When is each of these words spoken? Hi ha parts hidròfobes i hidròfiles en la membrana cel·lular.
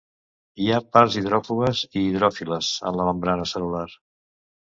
Hi 0.61 0.69
ha 0.69 0.77
parts 0.95 1.17
hidròfobes 1.21 1.81
i 1.89 2.03
hidròfiles 2.07 2.71
en 2.93 2.99
la 3.01 3.07
membrana 3.11 3.47
cel·lular. 3.53 3.85